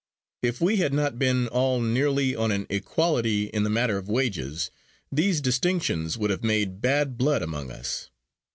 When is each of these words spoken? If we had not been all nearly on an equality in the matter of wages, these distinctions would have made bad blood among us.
If 0.41 0.59
we 0.59 0.77
had 0.77 0.95
not 0.95 1.19
been 1.19 1.47
all 1.49 1.79
nearly 1.79 2.35
on 2.35 2.51
an 2.51 2.65
equality 2.71 3.49
in 3.49 3.61
the 3.61 3.69
matter 3.69 3.99
of 3.99 4.09
wages, 4.09 4.71
these 5.11 5.41
distinctions 5.41 6.17
would 6.17 6.31
have 6.31 6.43
made 6.43 6.81
bad 6.81 7.19
blood 7.19 7.43
among 7.43 7.69
us. 7.71 8.09